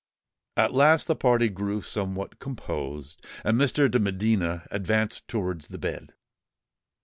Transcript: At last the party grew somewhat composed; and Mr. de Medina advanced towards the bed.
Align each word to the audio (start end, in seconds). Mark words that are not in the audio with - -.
At 0.57 0.73
last 0.73 1.05
the 1.05 1.15
party 1.15 1.47
grew 1.47 1.83
somewhat 1.83 2.39
composed; 2.39 3.23
and 3.45 3.55
Mr. 3.55 3.85
de 3.87 3.99
Medina 3.99 4.65
advanced 4.71 5.27
towards 5.27 5.67
the 5.67 5.77
bed. 5.77 6.15